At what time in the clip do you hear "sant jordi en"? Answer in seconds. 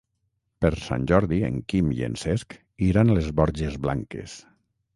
0.85-1.59